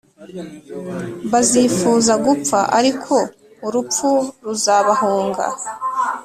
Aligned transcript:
bazifuza 1.31 2.13
gupfa 2.25 2.59
ariko 2.77 3.15
urupfu 3.67 4.09
ruzabahunga. 4.45 5.45